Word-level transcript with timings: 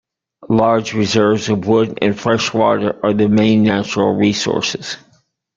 Large 0.49 0.95
reserves 0.95 1.47
of 1.49 1.67
wood 1.67 1.99
and 2.01 2.19
fresh 2.19 2.51
water 2.55 2.99
are 3.05 3.13
the 3.13 3.29
main 3.29 3.61
natural 3.61 4.15
resources. 4.15 4.97